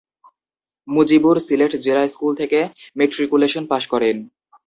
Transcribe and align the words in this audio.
মুজিবুর 0.87 1.37
সিলেট 1.39 1.73
জিলা 1.83 2.03
স্কুল 2.07 2.31
থেকে 2.41 2.59
matriculation 2.97 3.63
pass 3.71 3.83
করেন। 3.93 4.15